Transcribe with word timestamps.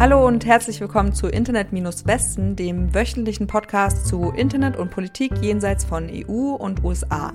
Hallo 0.00 0.24
und 0.24 0.46
herzlich 0.46 0.80
willkommen 0.80 1.12
zu 1.12 1.26
Internet-Westen, 1.26 2.54
dem 2.54 2.94
wöchentlichen 2.94 3.48
Podcast 3.48 4.06
zu 4.06 4.30
Internet 4.30 4.76
und 4.76 4.92
Politik 4.92 5.32
jenseits 5.42 5.84
von 5.84 6.08
EU 6.08 6.54
und 6.54 6.84
USA. 6.84 7.32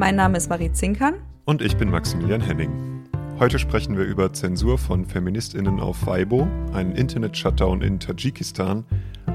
Mein 0.00 0.16
Name 0.16 0.36
ist 0.36 0.50
Marie 0.50 0.72
Zinkern. 0.72 1.14
Und 1.44 1.62
ich 1.62 1.76
bin 1.76 1.88
Maximilian 1.92 2.40
Henning. 2.40 3.04
Heute 3.38 3.60
sprechen 3.60 3.96
wir 3.96 4.04
über 4.04 4.32
Zensur 4.32 4.78
von 4.78 5.06
FeministInnen 5.06 5.78
auf 5.78 6.04
Weibo, 6.04 6.48
einen 6.72 6.90
Internet-Shutdown 6.90 7.82
in 7.82 8.00
Tadschikistan, 8.00 8.84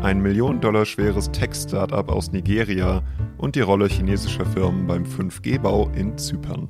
ein 0.02 0.22
Millionen 0.22 0.60
Dollar 0.60 0.84
schweres 0.84 1.32
Tech-Startup 1.32 2.10
aus 2.10 2.34
Nigeria 2.34 3.02
und 3.38 3.56
die 3.56 3.62
Rolle 3.62 3.88
chinesischer 3.88 4.46
Firmen 4.46 4.88
beim 4.88 5.04
5G-Bau 5.04 5.90
in 5.96 6.18
Zypern. 6.18 6.68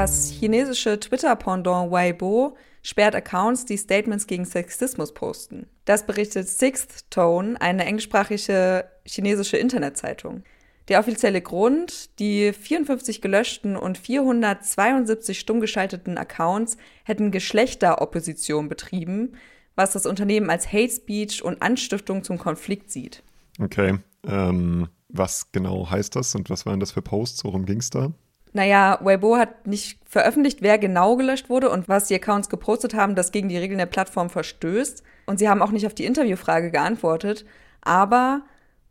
Das 0.00 0.30
chinesische 0.30 1.00
Twitter-Pendant 1.00 1.90
Weibo 1.90 2.56
sperrt 2.82 3.16
Accounts, 3.16 3.64
die 3.64 3.76
Statements 3.76 4.28
gegen 4.28 4.44
Sexismus 4.44 5.12
posten. 5.12 5.66
Das 5.86 6.06
berichtet 6.06 6.48
Sixth 6.48 7.10
Tone, 7.10 7.60
eine 7.60 7.84
englischsprachige 7.84 8.84
chinesische 9.04 9.56
Internetzeitung. 9.56 10.44
Der 10.86 11.00
offizielle 11.00 11.42
Grund, 11.42 12.16
die 12.20 12.52
54 12.52 13.20
gelöschten 13.20 13.74
und 13.74 13.98
472 13.98 15.36
stumm 15.40 15.60
geschalteten 15.60 16.16
Accounts 16.16 16.76
hätten 17.02 17.32
Geschlechteropposition 17.32 18.68
betrieben, 18.68 19.32
was 19.74 19.94
das 19.94 20.06
Unternehmen 20.06 20.48
als 20.48 20.72
Hate 20.72 20.92
Speech 20.92 21.42
und 21.42 21.60
Anstiftung 21.60 22.22
zum 22.22 22.38
Konflikt 22.38 22.92
sieht. 22.92 23.24
Okay, 23.60 23.98
ähm, 24.28 24.86
was 25.08 25.50
genau 25.50 25.90
heißt 25.90 26.14
das 26.14 26.36
und 26.36 26.50
was 26.50 26.66
waren 26.66 26.78
das 26.78 26.92
für 26.92 27.02
Posts? 27.02 27.42
Worum 27.42 27.66
ging 27.66 27.78
es 27.78 27.90
da? 27.90 28.12
Naja, 28.52 28.98
Weibo 29.02 29.36
hat 29.36 29.66
nicht 29.66 29.98
veröffentlicht, 30.06 30.62
wer 30.62 30.78
genau 30.78 31.16
gelöscht 31.16 31.50
wurde 31.50 31.70
und 31.70 31.88
was 31.88 32.08
die 32.08 32.14
Accounts 32.14 32.48
gepostet 32.48 32.94
haben, 32.94 33.14
das 33.14 33.32
gegen 33.32 33.48
die 33.48 33.58
Regeln 33.58 33.78
der 33.78 33.86
Plattform 33.86 34.30
verstößt. 34.30 35.02
Und 35.26 35.38
sie 35.38 35.48
haben 35.48 35.62
auch 35.62 35.70
nicht 35.70 35.86
auf 35.86 35.94
die 35.94 36.06
Interviewfrage 36.06 36.70
geantwortet. 36.70 37.44
Aber 37.82 38.42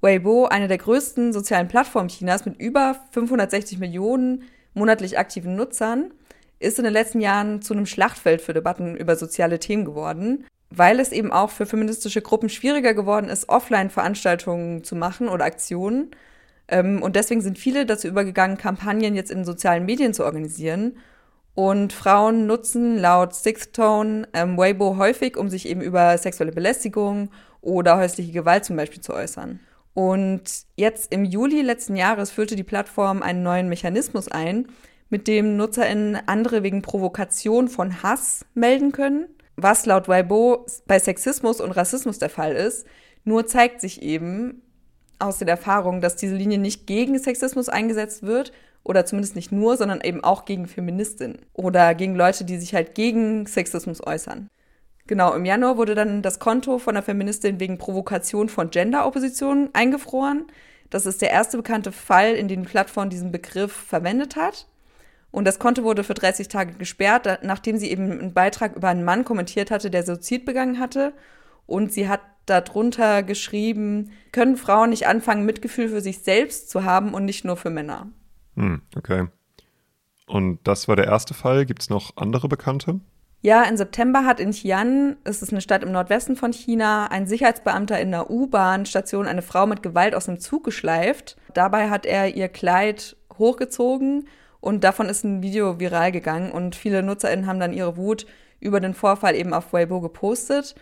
Weibo, 0.02 0.46
eine 0.46 0.68
der 0.68 0.78
größten 0.78 1.34
sozialen 1.34 1.68
Plattformen 1.68 2.10
Chinas 2.10 2.46
mit 2.46 2.60
über 2.60 2.96
560 3.12 3.80
Millionen 3.80 4.44
monatlich 4.74 5.18
aktiven 5.18 5.56
Nutzern, 5.56 6.12
ist 6.60 6.78
in 6.78 6.84
den 6.84 6.94
letzten 6.94 7.22
Jahren 7.22 7.62
zu 7.62 7.74
einem 7.74 7.86
Schlachtfeld 7.86 8.42
für 8.42 8.54
Debatten 8.54 8.96
über 8.96 9.16
soziale 9.16 9.60
Themen 9.60 9.86
geworden, 9.86 10.46
weil 10.70 11.00
es 11.00 11.12
eben 11.12 11.32
auch 11.32 11.50
für 11.50 11.66
feministische 11.66 12.22
Gruppen 12.22 12.50
schwieriger 12.50 12.94
geworden 12.94 13.30
ist, 13.30 13.50
Offline-Veranstaltungen 13.50 14.84
zu 14.84 14.96
machen 14.96 15.30
oder 15.30 15.46
Aktionen 15.46 16.12
ähm, 16.68 17.02
und 17.02 17.16
deswegen 17.16 17.42
sind 17.42 17.58
viele 17.58 17.86
dazu 17.86 18.08
übergegangen, 18.08 18.58
Kampagnen 18.58 19.16
jetzt 19.16 19.32
in 19.32 19.46
sozialen 19.46 19.86
Medien 19.86 20.14
zu 20.14 20.26
organisieren. 20.26 20.98
Und 21.56 21.92
Frauen 21.92 22.46
nutzen 22.46 22.98
laut 22.98 23.34
Sixth 23.34 23.74
Tone 23.74 24.28
ähm, 24.34 24.58
Weibo 24.58 24.98
häufig, 24.98 25.38
um 25.38 25.50
sich 25.50 25.68
eben 25.68 25.82
über 25.82 26.18
sexuelle 26.18 26.52
Belästigung 26.52 27.32
oder 27.62 27.98
häusliche 27.98 28.32
Gewalt 28.32 28.66
zum 28.66 28.76
Beispiel 28.76 29.02
zu 29.02 29.14
äußern. 29.14 29.60
Und 29.96 30.44
jetzt 30.76 31.12
im 31.12 31.26
Juli 31.26 31.64
letzten 31.64 31.96
Jahres 31.96 32.30
führte 32.30 32.56
die 32.56 32.64
Plattform 32.64 33.24
einen 33.24 33.42
neuen 33.42 33.70
Mechanismus 33.70 34.28
ein, 34.28 34.68
mit 35.10 35.28
dem 35.28 35.58
NutzerInnen 35.58 36.20
andere 36.28 36.62
wegen 36.62 36.84
Provokation 36.84 37.70
von 37.70 38.04
Hass 38.04 38.46
melden 38.54 38.92
können, 38.92 39.26
was 39.56 39.88
laut 39.88 40.08
Weibo 40.08 40.68
bei 40.86 41.00
Sexismus 41.00 41.60
und 41.60 41.72
Rassismus 41.72 42.20
der 42.20 42.30
Fall 42.30 42.54
ist. 42.54 42.86
Nur 43.24 43.48
zeigt 43.48 43.82
sich 43.82 44.04
eben, 44.04 44.62
aus 45.20 45.38
den 45.38 45.48
Erfahrungen, 45.48 46.02
dass 46.02 46.16
diese 46.16 46.36
Linie 46.36 46.58
nicht 46.58 46.88
gegen 46.88 47.18
Sexismus 47.18 47.70
eingesetzt 47.70 48.24
wird 48.24 48.52
oder 48.84 49.06
zumindest 49.06 49.36
nicht 49.36 49.52
nur, 49.52 49.78
sondern 49.78 50.02
eben 50.02 50.24
auch 50.24 50.46
gegen 50.46 50.68
Feministinnen 50.68 51.40
oder 51.54 51.96
gegen 51.96 52.16
Leute, 52.16 52.46
die 52.46 52.58
sich 52.58 52.74
halt 52.74 52.96
gegen 52.96 53.46
Sexismus 53.46 54.06
äußern. 54.06 54.50
Genau, 55.08 55.34
im 55.34 55.46
Januar 55.46 55.78
wurde 55.78 55.96
dann 55.96 56.22
das 56.22 56.40
Konto 56.40 56.80
von 56.80 56.96
der 56.96 57.04
Feministin 57.04 57.60
wegen 57.60 57.78
Provokation 57.78 58.50
von 58.50 58.70
Gender-Opposition 58.70 59.70
eingefroren. 59.74 60.46
Das 60.90 61.06
ist 61.06 61.22
der 61.22 61.32
erste 61.32 61.58
bekannte 61.58 61.92
Fall, 61.92 62.34
in 62.34 62.48
dem 62.48 62.64
die 62.64 62.70
Plattform 62.70 63.10
diesen 63.10 63.32
Begriff 63.32 63.72
verwendet 63.72 64.36
hat. 64.36 64.68
Und 65.32 65.46
das 65.46 65.60
Konto 65.60 65.84
wurde 65.84 66.04
für 66.04 66.14
30 66.14 66.48
Tage 66.48 66.74
gesperrt, 66.74 67.40
nachdem 67.44 67.78
sie 67.78 67.92
eben 67.92 68.12
einen 68.12 68.34
Beitrag 68.34 68.76
über 68.76 68.90
einen 68.90 69.04
Mann 69.04 69.24
kommentiert 69.24 69.72
hatte, 69.72 69.90
der 69.90 70.04
Suizid 70.04 70.46
begangen 70.46 70.80
hatte. 70.80 71.14
Und 71.66 71.92
sie 71.92 72.08
hat 72.08 72.22
darunter 72.48 73.24
geschrieben, 73.24 74.12
können 74.32 74.58
Frauen 74.58 74.90
nicht 74.90 75.08
anfangen, 75.08 75.46
Mitgefühl 75.46 75.90
für 75.90 76.02
sich 76.02 76.20
selbst 76.20 76.70
zu 76.70 76.84
haben 76.84 77.14
und 77.14 77.26
nicht 77.26 77.46
nur 77.46 77.58
für 77.58 77.70
Männer. 77.70 78.08
Hm, 78.56 78.82
okay. 78.96 79.28
Und 80.26 80.60
das 80.64 80.88
war 80.88 80.96
der 80.96 81.06
erste 81.06 81.34
Fall. 81.34 81.66
Gibt 81.66 81.84
es 81.84 81.90
noch 81.90 82.18
andere 82.18 82.48
Bekannte? 82.48 83.00
Ja, 83.42 83.64
im 83.64 83.78
September 83.78 84.26
hat 84.26 84.40
in 84.40 84.52
Xi'an, 84.52 85.18
es 85.24 85.42
ist 85.42 85.52
eine 85.52 85.62
Stadt 85.62 85.84
im 85.84 85.92
Nordwesten 85.92 86.36
von 86.36 86.52
China, 86.52 87.08
ein 87.08 87.28
Sicherheitsbeamter 87.28 88.00
in 88.00 88.14
einer 88.14 88.30
U-Bahn-Station 88.30 89.28
eine 89.28 89.44
Frau 89.44 89.68
mit 89.68 89.84
Gewalt 89.84 90.16
aus 90.16 90.26
dem 90.26 90.40
Zug 90.40 90.64
geschleift. 90.64 91.38
Dabei 91.54 91.90
hat 91.90 92.06
er 92.06 92.36
ihr 92.36 92.50
Kleid 92.50 93.16
hochgezogen 93.38 94.28
und 94.60 94.84
davon 94.84 95.08
ist 95.08 95.24
ein 95.24 95.44
Video 95.44 95.80
viral 95.80 96.12
gegangen 96.12 96.52
und 96.52 96.76
viele 96.76 97.04
NutzerInnen 97.04 97.46
haben 97.46 97.60
dann 97.60 97.74
ihre 97.74 97.96
Wut 97.96 98.26
über 98.60 98.80
den 98.80 98.96
Vorfall 98.96 99.36
eben 99.36 99.54
auf 99.54 99.72
Weibo 99.72 100.02
gepostet. 100.02 100.76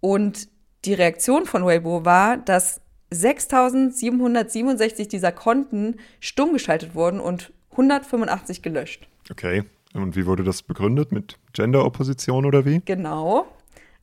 Und 0.00 0.48
die 0.84 0.94
Reaktion 0.94 1.46
von 1.46 1.64
Weibo 1.64 2.04
war, 2.04 2.36
dass 2.38 2.80
6767 3.10 5.08
dieser 5.08 5.32
Konten 5.32 5.96
stumm 6.20 6.52
geschaltet 6.52 6.94
wurden 6.94 7.20
und 7.20 7.52
185 7.72 8.62
gelöscht. 8.62 9.08
Okay. 9.30 9.64
Und 9.92 10.14
wie 10.14 10.26
wurde 10.26 10.44
das 10.44 10.62
begründet? 10.62 11.10
Mit 11.12 11.36
Gender-Opposition 11.52 12.46
oder 12.46 12.64
wie? 12.64 12.80
Genau. 12.84 13.46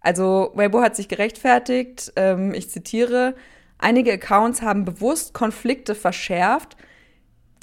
Also 0.02 0.52
Weibo 0.54 0.82
hat 0.82 0.96
sich 0.96 1.08
gerechtfertigt. 1.08 2.12
Ähm, 2.16 2.54
ich 2.54 2.70
zitiere: 2.70 3.36
Einige 3.78 4.12
Accounts 4.14 4.62
haben 4.62 4.84
bewusst 4.86 5.34
Konflikte 5.34 5.96
verschärft, 5.96 6.76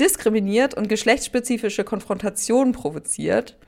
diskriminiert 0.00 0.74
und 0.74 0.88
geschlechtsspezifische 0.88 1.84
Konfrontationen 1.84 2.72
provoziert. 2.72 3.58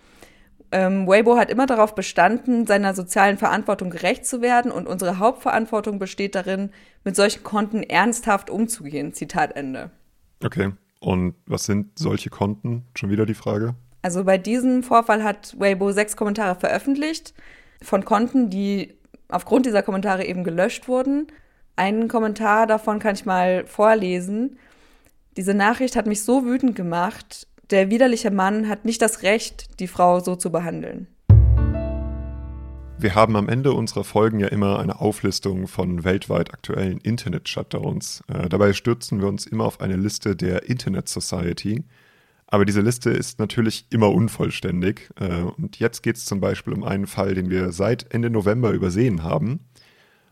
Ähm, 0.77 1.07
Weibo 1.07 1.39
hat 1.39 1.49
immer 1.49 1.65
darauf 1.65 1.95
bestanden, 1.95 2.67
seiner 2.67 2.95
sozialen 2.95 3.39
Verantwortung 3.39 3.89
gerecht 3.89 4.27
zu 4.27 4.43
werden 4.43 4.71
und 4.71 4.87
unsere 4.87 5.19
Hauptverantwortung 5.19 5.99
besteht 5.99 6.35
darin, 6.35 6.69
mit 7.03 7.17
solchen 7.17 7.43
Konten 7.43 7.83
ernsthaft 7.83 8.51
umzugehen. 8.51 9.15
Zitat 9.15 9.57
Ende. 9.57 9.91
Okay. 10.45 10.73
Und 11.01 11.35
was 11.47 11.65
sind 11.65 11.99
solche 11.99 12.29
Konten? 12.29 12.85
Schon 12.95 13.09
wieder 13.09 13.25
die 13.25 13.33
Frage. 13.33 13.75
Also 14.03 14.25
bei 14.25 14.37
diesem 14.37 14.83
Vorfall 14.83 15.25
hat 15.25 15.59
Weibo 15.59 15.93
sechs 15.93 16.15
Kommentare 16.15 16.61
veröffentlicht 16.61 17.33
von 17.81 18.05
Konten, 18.05 18.51
die 18.51 18.99
aufgrund 19.29 19.65
dieser 19.65 19.83
Kommentare 19.83 20.27
eben 20.27 20.45
gelöscht 20.45 20.89
wurden. 20.89 21.29
Einen 21.75 22.09
Kommentar 22.09 22.67
davon 22.67 22.99
kann 22.99 23.15
ich 23.15 23.25
mal 23.25 23.67
vorlesen. 23.67 24.59
Diese 25.39 25.55
Nachricht 25.55 25.97
hat 25.97 26.07
mich 26.07 26.23
so 26.23 26.45
wütend 26.45 26.77
gemacht, 26.77 27.47
der 27.71 27.91
widerliche 27.91 28.31
Mann 28.31 28.69
hat 28.69 28.85
nicht 28.85 29.03
das 29.03 29.23
Recht, 29.23 29.81
die 29.81 29.89
Frau 29.89 30.21
so 30.21 30.37
zu 30.37 30.51
behandeln. 30.51 31.09
Wir 32.99 33.15
haben 33.15 33.37
am 33.37 33.49
Ende 33.49 33.73
unserer 33.73 34.05
Folgen 34.05 34.41
ja 34.41 34.49
immer 34.49 34.79
eine 34.79 35.01
Auflistung 35.01 35.67
von 35.67 36.05
weltweit 36.05 36.55
aktuellen 36.55 36.99
Internet-Shutdowns. 36.99 38.23
Äh, 38.29 38.49
dabei 38.49 38.73
stürzen 38.73 39.21
wir 39.21 39.29
uns 39.29 39.47
immer 39.47 39.65
auf 39.65 39.81
eine 39.83 39.97
Liste 39.97 40.35
der 40.35 40.69
Internet 40.69 41.09
Society. 41.09 41.85
Aber 42.47 42.65
diese 42.65 42.81
Liste 42.81 43.11
ist 43.11 43.39
natürlich 43.39 43.87
immer 43.91 44.11
unvollständig. 44.13 45.11
Äh, 45.21 45.43
und 45.43 45.79
jetzt 45.79 46.03
geht 46.03 46.17
es 46.17 46.25
zum 46.25 46.41
Beispiel 46.41 46.73
um 46.73 46.85
einen 46.85 47.07
Fall, 47.07 47.35
den 47.35 47.51
wir 47.51 47.71
seit 47.73 48.15
Ende 48.15 48.31
November 48.31 48.71
übersehen 48.71 49.23
haben. 49.23 49.61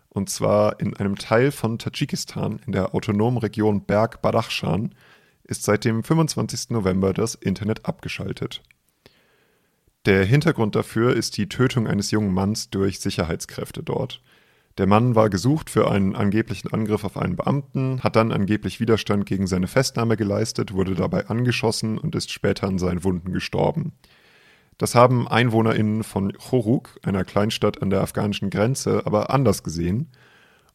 Und 0.09 0.31
zwar 0.31 0.81
in 0.81 0.97
einem 0.97 1.17
Teil 1.17 1.51
von 1.51 1.79
Tadschikistan 1.79 2.61
in 2.65 2.73
der 2.73 2.95
autonomen 2.95 3.39
Region 3.39 3.85
Berg-Badachshan 3.85 4.95
ist 5.45 5.63
seit 5.63 5.85
dem 5.85 6.03
25. 6.03 6.71
November 6.71 7.13
das 7.13 7.35
Internet 7.35 7.87
abgeschaltet. 7.87 8.63
Der 10.07 10.25
Hintergrund 10.25 10.75
dafür 10.75 11.15
ist 11.15 11.37
die 11.37 11.49
Tötung 11.49 11.87
eines 11.87 12.11
jungen 12.11 12.35
Manns 12.35 12.71
durch 12.71 13.01
Sicherheitskräfte 13.01 13.83
dort. 13.83 14.21
Der 14.77 14.87
Mann 14.87 15.15
war 15.15 15.31
gesucht 15.31 15.71
für 15.71 15.91
einen 15.91 16.17
angeblichen 16.17 16.73
Angriff 16.73 17.05
auf 17.05 17.17
einen 17.17 17.37
Beamten, 17.37 18.03
hat 18.03 18.17
dann 18.17 18.33
angeblich 18.33 18.81
Widerstand 18.81 19.25
gegen 19.25 19.47
seine 19.47 19.69
Festnahme 19.69 20.17
geleistet, 20.17 20.73
wurde 20.73 20.95
dabei 20.95 21.29
angeschossen 21.29 21.97
und 21.97 22.15
ist 22.17 22.33
später 22.33 22.67
an 22.67 22.79
seinen 22.79 23.05
Wunden 23.05 23.33
gestorben. 23.33 23.93
Das 24.77 24.97
haben 24.97 25.29
EinwohnerInnen 25.29 26.03
von 26.03 26.33
Choruk, 26.33 26.99
einer 27.03 27.25
Kleinstadt 27.25 27.81
an 27.81 27.91
der 27.91 28.01
afghanischen 28.01 28.51
Grenze, 28.51 29.07
aber 29.07 29.31
anders 29.31 29.63
gesehen 29.63 30.11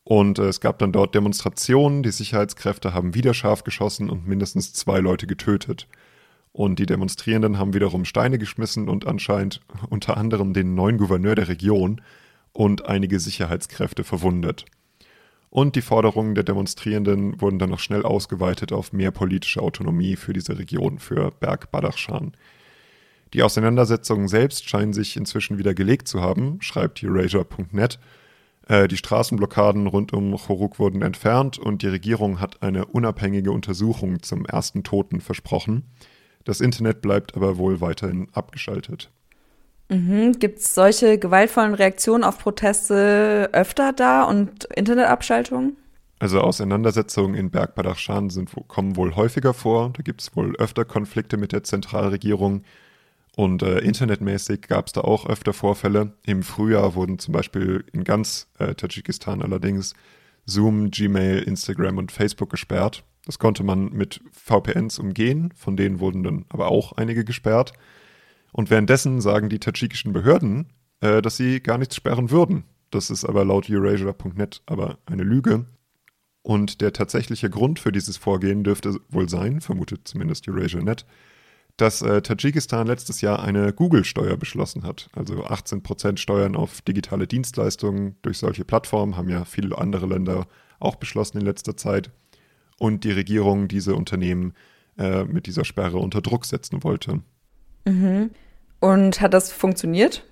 und 0.09 0.39
äh, 0.39 0.47
es 0.47 0.59
gab 0.59 0.79
dann 0.79 0.91
dort 0.91 1.13
Demonstrationen, 1.13 2.01
die 2.01 2.09
Sicherheitskräfte 2.09 2.95
haben 2.95 3.13
wieder 3.13 3.35
scharf 3.35 3.63
geschossen 3.63 4.09
und 4.09 4.27
mindestens 4.27 4.73
zwei 4.73 4.97
Leute 4.97 5.27
getötet. 5.27 5.87
Und 6.51 6.79
die 6.79 6.87
Demonstrierenden 6.87 7.59
haben 7.59 7.75
wiederum 7.75 8.05
Steine 8.05 8.39
geschmissen 8.39 8.89
und 8.89 9.05
anscheinend 9.05 9.61
unter 9.89 10.17
anderem 10.17 10.53
den 10.53 10.73
neuen 10.73 10.97
Gouverneur 10.97 11.35
der 11.35 11.47
Region 11.47 12.01
und 12.53 12.87
einige 12.87 13.19
Sicherheitskräfte 13.19 14.03
verwundet. 14.03 14.65
Und 15.51 15.75
die 15.75 15.83
Forderungen 15.83 16.33
der 16.33 16.43
Demonstrierenden 16.43 17.39
wurden 17.39 17.59
dann 17.59 17.69
noch 17.69 17.79
schnell 17.79 18.01
ausgeweitet 18.01 18.73
auf 18.73 18.91
mehr 18.91 19.11
politische 19.11 19.61
Autonomie 19.61 20.15
für 20.15 20.33
diese 20.33 20.57
Region, 20.57 20.97
für 20.97 21.29
Berg-Badachshan. 21.39 22.31
Die 23.35 23.43
Auseinandersetzungen 23.43 24.27
selbst 24.27 24.67
scheinen 24.67 24.93
sich 24.93 25.15
inzwischen 25.17 25.59
wieder 25.59 25.75
gelegt 25.75 26.07
zu 26.07 26.19
haben, 26.19 26.57
schreibt 26.61 27.03
Eurasia.net. 27.03 27.99
Äh, 28.69 28.87
die 28.87 28.97
Straßenblockaden 28.97 29.87
rund 29.87 30.13
um 30.13 30.37
Choruk 30.37 30.79
wurden 30.79 31.01
entfernt 31.01 31.57
und 31.57 31.81
die 31.81 31.87
Regierung 31.87 32.39
hat 32.39 32.61
eine 32.61 32.85
unabhängige 32.85 33.51
Untersuchung 33.51 34.21
zum 34.21 34.45
ersten 34.45 34.83
Toten 34.83 35.19
versprochen. 35.19 35.83
Das 36.45 36.61
Internet 36.61 37.01
bleibt 37.01 37.35
aber 37.35 37.57
wohl 37.57 37.81
weiterhin 37.81 38.27
abgeschaltet. 38.31 39.09
Mhm. 39.89 40.33
Gibt 40.33 40.59
es 40.59 40.75
solche 40.75 41.17
gewaltvollen 41.17 41.73
Reaktionen 41.73 42.23
auf 42.23 42.37
Proteste 42.37 43.49
öfter 43.53 43.91
da 43.91 44.23
und 44.23 44.65
Internetabschaltungen? 44.65 45.75
Also 46.19 46.41
Auseinandersetzungen 46.41 47.33
in 47.33 47.49
Bergbadachshan 47.49 48.29
sind, 48.29 48.51
kommen 48.67 48.97
wohl 48.97 49.15
häufiger 49.15 49.55
vor. 49.55 49.93
Da 49.95 50.03
gibt 50.03 50.21
es 50.21 50.35
wohl 50.35 50.55
öfter 50.57 50.85
Konflikte 50.85 51.37
mit 51.37 51.53
der 51.53 51.63
Zentralregierung. 51.63 52.61
Und 53.35 53.63
äh, 53.63 53.79
internetmäßig 53.79 54.61
gab 54.63 54.87
es 54.87 54.93
da 54.93 55.01
auch 55.01 55.25
öfter 55.25 55.53
Vorfälle. 55.53 56.13
Im 56.25 56.43
Frühjahr 56.43 56.95
wurden 56.95 57.19
zum 57.19 57.33
Beispiel 57.33 57.85
in 57.93 58.03
ganz 58.03 58.47
äh, 58.57 58.75
Tadschikistan 58.75 59.41
allerdings 59.41 59.93
Zoom, 60.45 60.91
Gmail, 60.91 61.43
Instagram 61.43 61.97
und 61.97 62.11
Facebook 62.11 62.49
gesperrt. 62.49 63.03
Das 63.25 63.39
konnte 63.39 63.63
man 63.63 63.93
mit 63.93 64.21
VPNs 64.31 64.99
umgehen, 64.99 65.53
von 65.55 65.77
denen 65.77 65.99
wurden 65.99 66.23
dann 66.23 66.45
aber 66.49 66.69
auch 66.69 66.93
einige 66.93 67.23
gesperrt. 67.23 67.73
Und 68.51 68.69
währenddessen 68.69 69.21
sagen 69.21 69.49
die 69.49 69.59
tadschikischen 69.59 70.13
Behörden, 70.13 70.67
äh, 71.01 71.21
dass 71.21 71.37
sie 71.37 71.59
gar 71.59 71.77
nichts 71.77 71.95
sperren 71.95 72.31
würden. 72.31 72.63
Das 72.91 73.09
ist 73.09 73.25
aber 73.25 73.45
laut 73.45 73.69
Eurasia.net 73.69 74.61
aber 74.65 74.97
eine 75.05 75.23
Lüge. 75.23 75.65
Und 76.41 76.81
der 76.81 76.93
tatsächliche 76.93 77.49
Grund 77.49 77.79
für 77.79 77.91
dieses 77.91 78.17
Vorgehen 78.17 78.63
dürfte 78.63 78.99
wohl 79.09 79.29
sein, 79.29 79.61
vermutet 79.61 80.07
zumindest 80.07 80.47
Eurasia.net, 80.47 81.05
dass 81.81 82.01
äh, 82.01 82.21
Tadschikistan 82.21 82.87
letztes 82.87 83.21
Jahr 83.21 83.41
eine 83.41 83.71
Google-Steuer 83.71 84.35
beschlossen 84.35 84.83
hat. 84.83 85.09
Also 85.15 85.45
18% 85.45 86.17
Steuern 86.17 86.55
auf 86.55 86.81
digitale 86.81 87.25
Dienstleistungen 87.25 88.17
durch 88.21 88.37
solche 88.37 88.65
Plattformen 88.65 89.15
haben 89.15 89.29
ja 89.29 89.45
viele 89.45 89.77
andere 89.77 90.05
Länder 90.05 90.47
auch 90.79 90.95
beschlossen 90.95 91.37
in 91.37 91.45
letzter 91.45 91.77
Zeit. 91.77 92.11
Und 92.79 93.03
die 93.05 93.11
Regierung 93.11 93.67
diese 93.69 93.95
Unternehmen 93.95 94.53
äh, 94.97 95.23
mit 95.23 95.47
dieser 95.47 95.63
Sperre 95.63 95.97
unter 95.97 96.21
Druck 96.21 96.45
setzen 96.45 96.83
wollte. 96.83 97.21
Mhm. 97.85 98.31
Und 98.81 99.21
hat 99.21 99.33
das 99.33 99.51
funktioniert? 99.51 100.25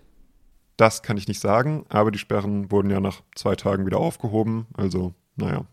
Das 0.76 1.02
kann 1.02 1.18
ich 1.18 1.28
nicht 1.28 1.40
sagen, 1.40 1.86
aber 1.90 2.12
die 2.12 2.20
Sperren 2.20 2.72
wurden 2.72 2.90
ja 2.90 3.00
nach 3.00 3.22
zwei 3.36 3.56
Tagen 3.56 3.86
wieder 3.86 4.00
aufgehoben. 4.00 4.68
Also, 4.74 5.14
naja. 5.36 5.66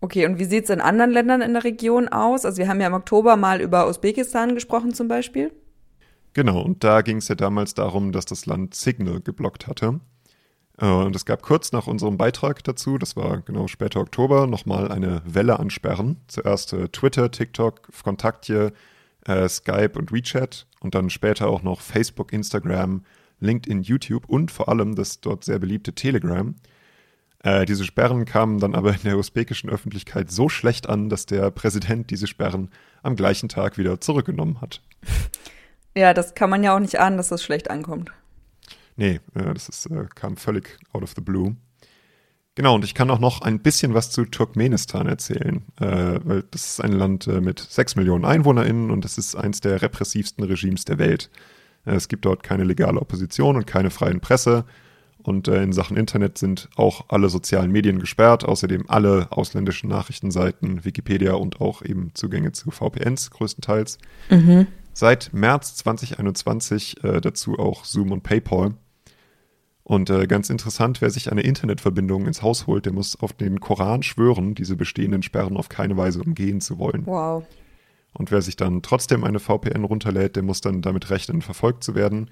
Okay, 0.00 0.26
und 0.26 0.38
wie 0.38 0.44
sieht 0.44 0.64
es 0.64 0.70
in 0.70 0.80
anderen 0.80 1.10
Ländern 1.10 1.40
in 1.40 1.54
der 1.54 1.64
Region 1.64 2.08
aus? 2.08 2.44
Also 2.44 2.58
wir 2.58 2.68
haben 2.68 2.80
ja 2.80 2.86
im 2.86 2.94
Oktober 2.94 3.36
mal 3.36 3.60
über 3.60 3.88
Usbekistan 3.88 4.54
gesprochen 4.54 4.94
zum 4.94 5.08
Beispiel. 5.08 5.52
Genau, 6.34 6.60
und 6.60 6.84
da 6.84 7.00
ging 7.00 7.16
es 7.16 7.28
ja 7.28 7.34
damals 7.34 7.72
darum, 7.74 8.12
dass 8.12 8.26
das 8.26 8.44
Land 8.44 8.74
Signal 8.74 9.20
geblockt 9.20 9.66
hatte. 9.66 10.00
Äh, 10.78 10.86
und 10.86 11.16
es 11.16 11.24
gab 11.24 11.42
kurz 11.42 11.72
nach 11.72 11.86
unserem 11.86 12.18
Beitrag 12.18 12.62
dazu, 12.64 12.98
das 12.98 13.16
war 13.16 13.40
genau 13.40 13.68
später 13.68 14.00
Oktober, 14.00 14.46
nochmal 14.46 14.90
eine 14.90 15.22
Welle 15.24 15.58
an 15.58 15.70
Sperren. 15.70 16.18
Zuerst 16.28 16.74
äh, 16.74 16.88
Twitter, 16.88 17.30
TikTok, 17.30 17.88
Kontaktje, 18.04 18.72
äh, 19.24 19.48
Skype 19.48 19.92
und 19.98 20.12
WeChat 20.12 20.66
und 20.80 20.94
dann 20.94 21.10
später 21.10 21.48
auch 21.48 21.62
noch 21.62 21.80
Facebook, 21.80 22.32
Instagram, 22.32 23.04
LinkedIn, 23.40 23.82
YouTube 23.82 24.28
und 24.28 24.50
vor 24.50 24.68
allem 24.68 24.94
das 24.94 25.20
dort 25.20 25.44
sehr 25.44 25.58
beliebte 25.58 25.94
Telegram. 25.94 26.54
Äh, 27.46 27.64
diese 27.64 27.84
Sperren 27.84 28.24
kamen 28.24 28.58
dann 28.58 28.74
aber 28.74 28.92
in 28.92 29.02
der 29.04 29.16
usbekischen 29.16 29.70
Öffentlichkeit 29.70 30.32
so 30.32 30.48
schlecht 30.48 30.88
an, 30.88 31.08
dass 31.08 31.26
der 31.26 31.52
Präsident 31.52 32.10
diese 32.10 32.26
Sperren 32.26 32.70
am 33.04 33.14
gleichen 33.14 33.48
Tag 33.48 33.78
wieder 33.78 34.00
zurückgenommen 34.00 34.60
hat. 34.60 34.82
Ja, 35.94 36.12
das 36.12 36.34
kann 36.34 36.50
man 36.50 36.64
ja 36.64 36.74
auch 36.74 36.80
nicht 36.80 36.98
ahnen, 36.98 37.16
dass 37.16 37.28
das 37.28 37.44
schlecht 37.44 37.70
ankommt. 37.70 38.10
Nee, 38.96 39.20
äh, 39.34 39.54
das 39.54 39.68
ist, 39.68 39.86
äh, 39.86 40.06
kam 40.14 40.36
völlig 40.36 40.76
out 40.92 41.04
of 41.04 41.12
the 41.14 41.20
blue. 41.20 41.54
Genau, 42.56 42.74
und 42.74 42.84
ich 42.84 42.94
kann 42.94 43.10
auch 43.10 43.20
noch 43.20 43.42
ein 43.42 43.60
bisschen 43.60 43.94
was 43.94 44.10
zu 44.10 44.24
Turkmenistan 44.24 45.06
erzählen, 45.06 45.62
äh, 45.80 46.18
weil 46.24 46.42
das 46.50 46.66
ist 46.66 46.80
ein 46.80 46.92
Land 46.92 47.28
äh, 47.28 47.40
mit 47.40 47.60
sechs 47.60 47.94
Millionen 47.94 48.24
EinwohnerInnen 48.24 48.90
und 48.90 49.04
das 49.04 49.18
ist 49.18 49.36
eins 49.36 49.60
der 49.60 49.80
repressivsten 49.82 50.42
Regimes 50.42 50.84
der 50.84 50.98
Welt. 50.98 51.30
Äh, 51.84 51.94
es 51.94 52.08
gibt 52.08 52.24
dort 52.24 52.42
keine 52.42 52.64
legale 52.64 53.00
Opposition 53.00 53.56
und 53.56 53.66
keine 53.68 53.90
freien 53.90 54.20
Presse. 54.20 54.64
Und 55.26 55.48
äh, 55.48 55.60
in 55.60 55.72
Sachen 55.72 55.96
Internet 55.96 56.38
sind 56.38 56.68
auch 56.76 57.06
alle 57.08 57.28
sozialen 57.28 57.72
Medien 57.72 57.98
gesperrt, 57.98 58.44
außerdem 58.44 58.84
alle 58.86 59.26
ausländischen 59.32 59.88
Nachrichtenseiten, 59.88 60.84
Wikipedia 60.84 61.32
und 61.32 61.60
auch 61.60 61.82
eben 61.82 62.12
Zugänge 62.14 62.52
zu 62.52 62.70
VPNs 62.70 63.32
größtenteils. 63.32 63.98
Mhm. 64.30 64.68
Seit 64.92 65.32
März 65.32 65.74
2021 65.74 67.02
äh, 67.02 67.20
dazu 67.20 67.58
auch 67.58 67.84
Zoom 67.84 68.12
und 68.12 68.22
PayPal. 68.22 68.74
Und 69.82 70.10
äh, 70.10 70.28
ganz 70.28 70.48
interessant, 70.48 71.00
wer 71.00 71.10
sich 71.10 71.32
eine 71.32 71.40
Internetverbindung 71.40 72.28
ins 72.28 72.42
Haus 72.42 72.68
holt, 72.68 72.86
der 72.86 72.92
muss 72.92 73.18
auf 73.18 73.32
den 73.32 73.58
Koran 73.58 74.04
schwören, 74.04 74.54
diese 74.54 74.76
bestehenden 74.76 75.24
Sperren 75.24 75.56
auf 75.56 75.68
keine 75.68 75.96
Weise 75.96 76.22
umgehen 76.22 76.60
zu 76.60 76.78
wollen. 76.78 77.04
Wow. 77.04 77.44
Und 78.12 78.30
wer 78.30 78.42
sich 78.42 78.54
dann 78.54 78.80
trotzdem 78.82 79.24
eine 79.24 79.40
VPN 79.40 79.82
runterlädt, 79.82 80.36
der 80.36 80.44
muss 80.44 80.60
dann 80.60 80.82
damit 80.82 81.10
rechnen, 81.10 81.42
verfolgt 81.42 81.82
zu 81.82 81.96
werden. 81.96 82.30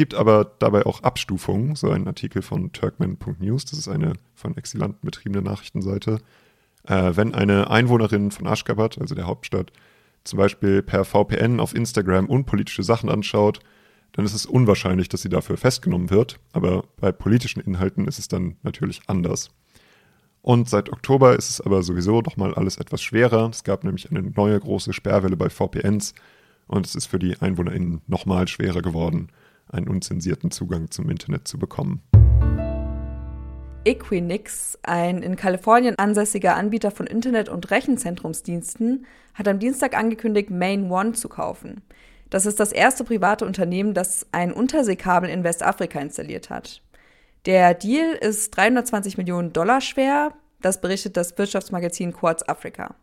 Es 0.00 0.02
gibt 0.02 0.14
aber 0.14 0.50
dabei 0.60 0.86
auch 0.86 1.02
Abstufungen, 1.02 1.76
so 1.76 1.90
ein 1.90 2.06
Artikel 2.06 2.40
von 2.40 2.72
Turkmen.news, 2.72 3.66
das 3.66 3.78
ist 3.78 3.86
eine 3.86 4.14
von 4.34 4.56
Exilanten 4.56 5.04
betriebene 5.04 5.42
Nachrichtenseite. 5.42 6.20
Äh, 6.86 7.12
wenn 7.16 7.34
eine 7.34 7.68
Einwohnerin 7.68 8.30
von 8.30 8.46
Aschgabat, 8.46 8.98
also 8.98 9.14
der 9.14 9.26
Hauptstadt, 9.26 9.72
zum 10.24 10.38
Beispiel 10.38 10.80
per 10.80 11.04
VPN 11.04 11.60
auf 11.60 11.74
Instagram 11.74 12.30
unpolitische 12.30 12.82
Sachen 12.82 13.10
anschaut, 13.10 13.60
dann 14.12 14.24
ist 14.24 14.32
es 14.32 14.46
unwahrscheinlich, 14.46 15.10
dass 15.10 15.20
sie 15.20 15.28
dafür 15.28 15.58
festgenommen 15.58 16.08
wird. 16.08 16.40
Aber 16.54 16.84
bei 16.96 17.12
politischen 17.12 17.60
Inhalten 17.60 18.08
ist 18.08 18.18
es 18.18 18.26
dann 18.26 18.56
natürlich 18.62 19.02
anders. 19.06 19.50
Und 20.40 20.70
seit 20.70 20.90
Oktober 20.90 21.36
ist 21.36 21.50
es 21.50 21.60
aber 21.60 21.82
sowieso 21.82 22.22
doch 22.22 22.38
mal 22.38 22.54
alles 22.54 22.78
etwas 22.78 23.02
schwerer. 23.02 23.50
Es 23.50 23.64
gab 23.64 23.84
nämlich 23.84 24.10
eine 24.10 24.22
neue 24.22 24.58
große 24.58 24.94
Sperrwelle 24.94 25.36
bei 25.36 25.50
VPNs 25.50 26.14
und 26.68 26.86
es 26.86 26.94
ist 26.94 27.04
für 27.04 27.18
die 27.18 27.38
EinwohnerInnen 27.38 28.00
nochmal 28.06 28.48
schwerer 28.48 28.80
geworden, 28.80 29.28
einen 29.72 29.88
unzensierten 29.88 30.50
Zugang 30.50 30.90
zum 30.90 31.10
Internet 31.10 31.48
zu 31.48 31.58
bekommen. 31.58 32.02
Equinix, 33.84 34.78
ein 34.82 35.22
in 35.22 35.36
Kalifornien 35.36 35.98
ansässiger 35.98 36.56
Anbieter 36.56 36.90
von 36.90 37.06
Internet- 37.06 37.48
und 37.48 37.70
Rechenzentrumsdiensten, 37.70 39.06
hat 39.34 39.48
am 39.48 39.58
Dienstag 39.58 39.96
angekündigt, 39.96 40.50
Main 40.50 40.90
One 40.90 41.12
zu 41.12 41.28
kaufen. 41.28 41.82
Das 42.28 42.46
ist 42.46 42.60
das 42.60 42.72
erste 42.72 43.04
private 43.04 43.46
Unternehmen, 43.46 43.94
das 43.94 44.26
ein 44.32 44.52
Unterseekabel 44.52 45.30
in 45.30 45.44
Westafrika 45.44 45.98
installiert 45.98 46.50
hat. 46.50 46.82
Der 47.46 47.74
Deal 47.74 48.12
ist 48.12 48.50
320 48.56 49.16
Millionen 49.16 49.52
Dollar 49.52 49.80
schwer, 49.80 50.34
das 50.60 50.80
berichtet 50.80 51.16
das 51.16 51.36
Wirtschaftsmagazin 51.38 52.12
Quartz 52.12 52.44
Africa. 52.46 52.94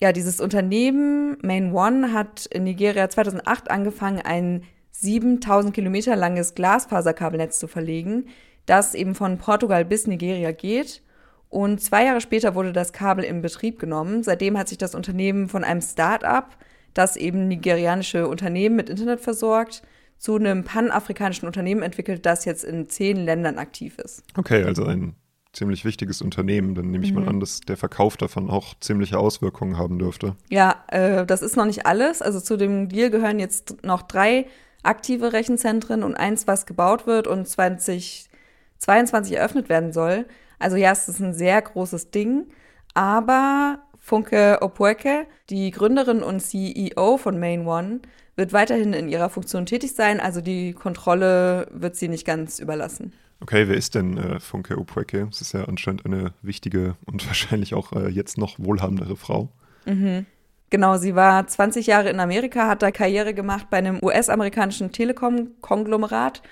Ja, 0.00 0.12
dieses 0.12 0.40
Unternehmen 0.40 1.36
Main 1.42 1.74
One 1.74 2.12
hat 2.12 2.46
in 2.46 2.64
Nigeria 2.64 3.10
2008 3.10 3.70
angefangen, 3.70 4.20
ein 4.20 4.62
7000 5.00 5.74
Kilometer 5.74 6.16
langes 6.16 6.54
Glasfaserkabelnetz 6.54 7.58
zu 7.58 7.68
verlegen, 7.68 8.26
das 8.66 8.94
eben 8.94 9.14
von 9.14 9.38
Portugal 9.38 9.84
bis 9.84 10.06
Nigeria 10.06 10.52
geht. 10.52 11.02
Und 11.48 11.80
zwei 11.80 12.04
Jahre 12.04 12.20
später 12.20 12.54
wurde 12.54 12.72
das 12.72 12.92
Kabel 12.92 13.24
in 13.24 13.42
Betrieb 13.42 13.78
genommen. 13.78 14.22
Seitdem 14.22 14.56
hat 14.56 14.68
sich 14.68 14.78
das 14.78 14.94
Unternehmen 14.94 15.48
von 15.48 15.64
einem 15.64 15.80
Start-up, 15.80 16.56
das 16.94 17.16
eben 17.16 17.48
nigerianische 17.48 18.28
Unternehmen 18.28 18.76
mit 18.76 18.88
Internet 18.88 19.20
versorgt, 19.20 19.82
zu 20.18 20.36
einem 20.36 20.64
panafrikanischen 20.64 21.46
Unternehmen 21.46 21.82
entwickelt, 21.82 22.26
das 22.26 22.44
jetzt 22.44 22.62
in 22.62 22.88
zehn 22.88 23.16
Ländern 23.16 23.58
aktiv 23.58 23.98
ist. 23.98 24.22
Okay, 24.36 24.62
also 24.64 24.84
ein 24.84 25.14
ziemlich 25.52 25.84
wichtiges 25.84 26.22
Unternehmen. 26.22 26.74
Dann 26.74 26.90
nehme 26.90 27.04
ich 27.04 27.12
mhm. 27.12 27.20
mal 27.20 27.28
an, 27.28 27.40
dass 27.40 27.60
der 27.60 27.76
Verkauf 27.76 28.16
davon 28.16 28.50
auch 28.50 28.74
ziemliche 28.80 29.18
Auswirkungen 29.18 29.78
haben 29.78 29.98
dürfte. 29.98 30.36
Ja, 30.50 30.84
äh, 30.88 31.26
das 31.26 31.42
ist 31.42 31.56
noch 31.56 31.64
nicht 31.64 31.86
alles. 31.86 32.22
Also 32.22 32.38
zu 32.38 32.56
dem 32.56 32.88
Deal 32.88 33.10
gehören 33.10 33.38
jetzt 33.38 33.82
noch 33.82 34.02
drei 34.02 34.46
aktive 34.82 35.32
Rechenzentren 35.32 36.02
und 36.02 36.14
eins, 36.14 36.46
was 36.46 36.66
gebaut 36.66 37.06
wird 37.06 37.26
und 37.26 37.46
2022 37.46 39.36
eröffnet 39.36 39.68
werden 39.68 39.92
soll. 39.92 40.26
Also 40.58 40.76
ja, 40.76 40.92
es 40.92 41.08
ist 41.08 41.20
ein 41.20 41.34
sehr 41.34 41.60
großes 41.60 42.10
Ding, 42.10 42.46
aber 42.94 43.80
Funke 43.98 44.58
Opweke, 44.62 45.26
die 45.50 45.70
Gründerin 45.70 46.22
und 46.22 46.40
CEO 46.40 47.16
von 47.18 47.38
Main 47.38 47.66
One, 47.66 48.00
wird 48.36 48.52
weiterhin 48.52 48.94
in 48.94 49.08
ihrer 49.08 49.28
Funktion 49.28 49.66
tätig 49.66 49.94
sein, 49.94 50.20
also 50.20 50.40
die 50.40 50.72
Kontrolle 50.72 51.68
wird 51.72 51.96
sie 51.96 52.08
nicht 52.08 52.26
ganz 52.26 52.58
überlassen. 52.58 53.12
Okay, 53.40 53.68
wer 53.68 53.76
ist 53.76 53.94
denn 53.94 54.18
äh, 54.18 54.40
Funke 54.40 54.78
Opweke? 54.78 55.26
Das 55.26 55.40
ist 55.40 55.52
ja 55.52 55.64
anscheinend 55.64 56.04
eine 56.04 56.32
wichtige 56.42 56.96
und 57.06 57.26
wahrscheinlich 57.26 57.74
auch 57.74 57.92
äh, 57.92 58.08
jetzt 58.08 58.38
noch 58.38 58.58
wohlhabendere 58.58 59.16
Frau. 59.16 59.50
Mhm. 59.86 60.26
Genau, 60.70 60.96
sie 60.96 61.16
war 61.16 61.46
20 61.46 61.88
Jahre 61.88 62.10
in 62.10 62.20
Amerika, 62.20 62.68
hat 62.68 62.82
da 62.82 62.92
Karriere 62.92 63.34
gemacht 63.34 63.66
bei 63.70 63.78
einem 63.78 63.98
US-amerikanischen 64.02 64.92
Telekom-Konglomerat, 64.92 66.42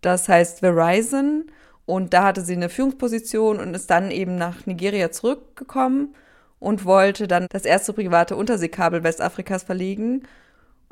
das 0.00 0.28
heißt 0.28 0.60
Verizon. 0.60 1.44
Und 1.86 2.12
da 2.12 2.24
hatte 2.24 2.42
sie 2.42 2.54
eine 2.54 2.68
Führungsposition 2.68 3.58
und 3.58 3.74
ist 3.74 3.90
dann 3.90 4.10
eben 4.12 4.36
nach 4.36 4.66
Nigeria 4.66 5.10
zurückgekommen 5.10 6.14
und 6.60 6.84
wollte 6.84 7.26
dann 7.26 7.46
das 7.50 7.64
erste 7.64 7.92
private 7.92 8.36
Unterseekabel 8.36 9.02
Westafrikas 9.02 9.64
verlegen. 9.64 10.22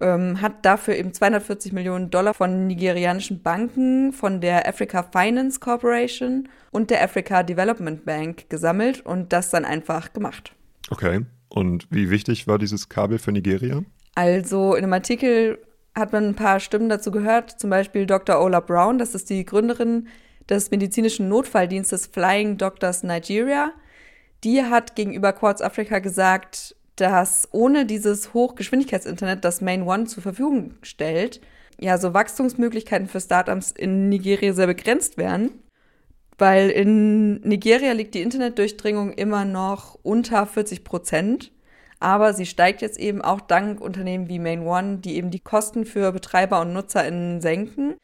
Ähm, 0.00 0.40
hat 0.40 0.64
dafür 0.64 0.96
eben 0.96 1.12
240 1.12 1.72
Millionen 1.72 2.10
Dollar 2.10 2.34
von 2.34 2.66
nigerianischen 2.66 3.42
Banken, 3.42 4.12
von 4.12 4.40
der 4.40 4.68
Africa 4.68 5.04
Finance 5.04 5.60
Corporation 5.60 6.48
und 6.70 6.90
der 6.90 7.02
Africa 7.02 7.42
Development 7.42 8.04
Bank 8.04 8.48
gesammelt 8.48 9.04
und 9.04 9.32
das 9.32 9.50
dann 9.50 9.64
einfach 9.64 10.12
gemacht. 10.12 10.52
Okay. 10.90 11.24
Und 11.48 11.86
wie 11.90 12.10
wichtig 12.10 12.46
war 12.46 12.58
dieses 12.58 12.88
Kabel 12.88 13.18
für 13.18 13.32
Nigeria? 13.32 13.82
Also 14.14 14.74
in 14.74 14.84
einem 14.84 14.92
Artikel 14.92 15.58
hat 15.94 16.12
man 16.12 16.28
ein 16.28 16.34
paar 16.34 16.60
Stimmen 16.60 16.88
dazu 16.88 17.10
gehört, 17.10 17.58
zum 17.58 17.70
Beispiel 17.70 18.06
Dr. 18.06 18.40
Ola 18.40 18.60
Brown, 18.60 18.98
das 18.98 19.14
ist 19.14 19.30
die 19.30 19.44
Gründerin 19.44 20.08
des 20.48 20.70
medizinischen 20.70 21.28
Notfalldienstes 21.28 22.06
Flying 22.06 22.56
Doctors 22.56 23.02
Nigeria. 23.02 23.72
Die 24.44 24.62
hat 24.62 24.94
gegenüber 24.94 25.32
Quartz 25.32 25.60
Africa 25.60 25.98
gesagt, 25.98 26.76
dass 26.96 27.48
ohne 27.52 27.86
dieses 27.86 28.34
Hochgeschwindigkeitsinternet, 28.34 29.44
das 29.44 29.60
Main 29.60 29.82
One 29.82 30.04
zur 30.04 30.22
Verfügung 30.22 30.74
stellt, 30.82 31.40
ja, 31.80 31.96
so 31.96 32.12
Wachstumsmöglichkeiten 32.12 33.06
für 33.06 33.20
Startups 33.20 33.70
in 33.70 34.08
Nigeria 34.08 34.52
sehr 34.52 34.66
begrenzt 34.66 35.16
wären. 35.16 35.50
Weil 36.38 36.70
in 36.70 37.40
Nigeria 37.40 37.92
liegt 37.92 38.14
die 38.14 38.22
Internetdurchdringung 38.22 39.12
immer 39.12 39.44
noch 39.44 39.98
unter 40.02 40.46
40 40.46 40.84
Prozent. 40.84 41.52
Aber 42.00 42.32
sie 42.32 42.46
steigt 42.46 42.80
jetzt 42.80 42.98
eben 42.98 43.22
auch 43.22 43.40
dank 43.40 43.80
Unternehmen 43.80 44.28
wie 44.28 44.38
Main 44.38 44.64
One, 44.64 44.98
die 44.98 45.16
eben 45.16 45.32
die 45.32 45.40
Kosten 45.40 45.84
für 45.84 46.12
Betreiber 46.12 46.60
und 46.60 46.72
NutzerInnen 46.72 47.40
senken. 47.40 47.96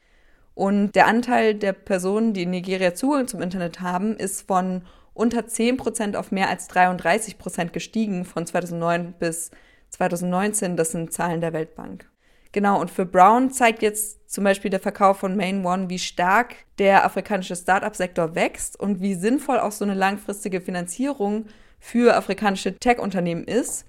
Und 0.54 0.92
der 0.96 1.06
Anteil 1.06 1.54
der 1.54 1.72
Personen, 1.72 2.32
die 2.32 2.42
in 2.42 2.50
Nigeria 2.50 2.94
Zugang 2.94 3.28
zum 3.28 3.40
Internet 3.40 3.80
haben, 3.80 4.16
ist 4.16 4.46
von 4.48 4.82
unter 5.12 5.46
10 5.46 5.76
Prozent 5.76 6.16
auf 6.16 6.32
mehr 6.32 6.48
als 6.48 6.66
33 6.68 7.38
Prozent 7.38 7.72
gestiegen 7.72 8.24
von 8.24 8.46
2009 8.46 9.14
bis 9.18 9.52
2019. 9.90 10.76
Das 10.76 10.90
sind 10.90 11.12
Zahlen 11.12 11.40
der 11.40 11.52
Weltbank. 11.52 12.10
Genau, 12.54 12.80
und 12.80 12.88
für 12.88 13.04
Brown 13.04 13.50
zeigt 13.50 13.82
jetzt 13.82 14.30
zum 14.30 14.44
Beispiel 14.44 14.70
der 14.70 14.78
Verkauf 14.78 15.18
von 15.18 15.36
Main 15.36 15.66
One, 15.66 15.90
wie 15.90 15.98
stark 15.98 16.54
der 16.78 17.04
afrikanische 17.04 17.56
Startup-Sektor 17.56 18.36
wächst 18.36 18.78
und 18.78 19.00
wie 19.00 19.14
sinnvoll 19.14 19.58
auch 19.58 19.72
so 19.72 19.84
eine 19.84 19.94
langfristige 19.94 20.60
Finanzierung 20.60 21.46
für 21.80 22.14
afrikanische 22.14 22.78
Tech-Unternehmen 22.78 23.42
ist. 23.42 23.86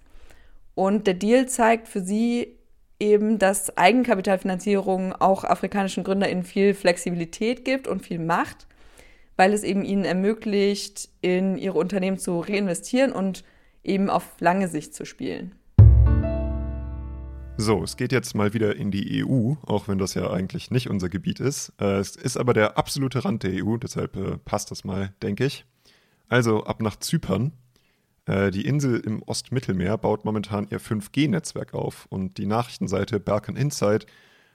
Und 0.73 1.05
der 1.05 1.13
Deal 1.13 1.47
zeigt 1.47 1.87
für 1.87 2.01
sie 2.01 2.57
eben, 2.99 3.37
dass 3.37 3.77
Eigenkapitalfinanzierung 3.77 5.13
auch 5.13 5.43
afrikanischen 5.43 6.03
GründerInnen 6.03 6.43
viel 6.43 6.73
Flexibilität 6.73 7.65
gibt 7.65 7.87
und 7.87 8.01
viel 8.01 8.17
Macht, 8.17 8.65
weil 9.35 9.53
es 9.53 9.61
eben 9.61 9.85
ihnen 9.85 10.05
ermöglicht, 10.05 11.09
in 11.21 11.59
ihre 11.59 11.77
Unternehmen 11.77 12.17
zu 12.17 12.39
reinvestieren 12.39 13.11
und 13.11 13.43
eben 13.83 14.09
auf 14.09 14.25
lange 14.39 14.69
Sicht 14.69 14.95
zu 14.95 15.05
spielen. 15.05 15.53
So, 17.57 17.83
es 17.83 17.95
geht 17.95 18.11
jetzt 18.11 18.35
mal 18.35 18.53
wieder 18.53 18.75
in 18.75 18.91
die 18.91 19.23
EU, 19.23 19.53
auch 19.65 19.87
wenn 19.87 19.97
das 19.97 20.13
ja 20.13 20.29
eigentlich 20.29 20.71
nicht 20.71 20.89
unser 20.89 21.07
Gebiet 21.07 21.39
ist. 21.39 21.71
Äh, 21.79 21.99
es 21.99 22.15
ist 22.15 22.37
aber 22.37 22.53
der 22.53 22.77
absolute 22.77 23.23
Rand 23.23 23.43
der 23.43 23.65
EU, 23.65 23.77
deshalb 23.77 24.17
äh, 24.17 24.37
passt 24.37 24.71
das 24.71 24.83
mal, 24.83 25.13
denke 25.23 25.45
ich. 25.45 25.65
Also 26.27 26.65
ab 26.65 26.81
nach 26.81 26.97
Zypern. 26.97 27.53
Äh, 28.25 28.51
die 28.51 28.65
Insel 28.65 28.99
im 28.99 29.23
Ostmittelmeer 29.23 29.97
baut 29.97 30.25
momentan 30.25 30.67
ihr 30.69 30.81
5G-Netzwerk 30.81 31.73
auf 31.73 32.07
und 32.09 32.37
die 32.37 32.45
Nachrichtenseite 32.45 33.19
Balkan 33.21 33.55
Insight 33.55 34.05